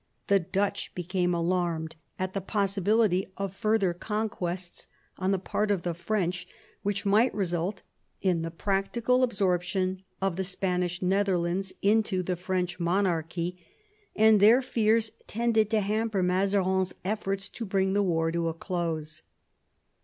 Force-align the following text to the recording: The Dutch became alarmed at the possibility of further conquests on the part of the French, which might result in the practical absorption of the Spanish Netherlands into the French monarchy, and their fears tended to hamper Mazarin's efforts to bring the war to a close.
The 0.29 0.39
Dutch 0.39 0.95
became 0.95 1.35
alarmed 1.35 1.95
at 2.17 2.33
the 2.33 2.41
possibility 2.41 3.27
of 3.37 3.55
further 3.55 3.93
conquests 3.93 4.87
on 5.19 5.29
the 5.29 5.37
part 5.37 5.69
of 5.69 5.83
the 5.83 5.93
French, 5.93 6.47
which 6.81 7.05
might 7.05 7.31
result 7.35 7.83
in 8.19 8.41
the 8.41 8.49
practical 8.49 9.21
absorption 9.21 10.01
of 10.19 10.37
the 10.37 10.43
Spanish 10.43 11.03
Netherlands 11.03 11.71
into 11.83 12.23
the 12.23 12.35
French 12.35 12.79
monarchy, 12.79 13.63
and 14.15 14.39
their 14.39 14.63
fears 14.63 15.11
tended 15.27 15.69
to 15.69 15.81
hamper 15.81 16.23
Mazarin's 16.23 16.95
efforts 17.05 17.47
to 17.49 17.63
bring 17.63 17.93
the 17.93 18.01
war 18.01 18.31
to 18.31 18.49
a 18.49 18.55
close. 18.55 19.21